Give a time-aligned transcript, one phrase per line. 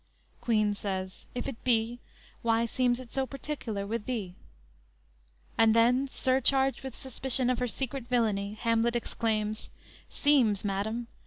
[0.41, 1.99] "_Queen says: "If it be,
[2.41, 4.33] Why seems it so particular with thee?"
[5.59, 9.69] And then surcharged with suspicion of her secret villainy Hamlet exclaims:
[10.09, 11.05] _"Seems, madam!